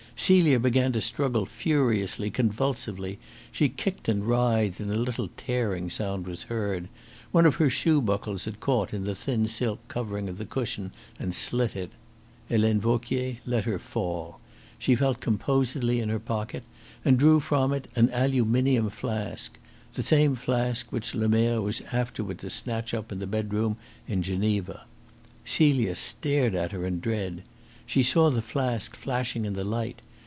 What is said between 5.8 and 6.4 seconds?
sound